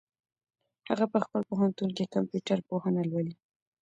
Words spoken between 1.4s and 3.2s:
پوهنتون کي کمپيوټر پوهنه